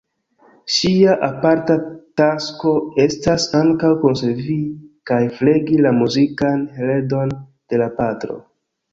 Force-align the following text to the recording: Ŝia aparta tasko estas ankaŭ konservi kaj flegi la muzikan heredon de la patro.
Ŝia 0.75 1.11
aparta 1.25 1.73
tasko 2.21 2.71
estas 3.03 3.45
ankaŭ 3.59 3.91
konservi 4.05 4.55
kaj 5.11 5.19
flegi 5.35 5.77
la 5.87 5.91
muzikan 5.99 6.65
heredon 6.79 7.35
de 7.75 7.81
la 7.83 7.89
patro. 8.01 8.39